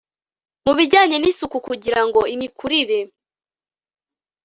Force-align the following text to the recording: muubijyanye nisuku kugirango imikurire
muubijyanye 0.63 1.17
nisuku 1.19 1.57
kugirango 1.67 2.19
imikurire 2.33 2.99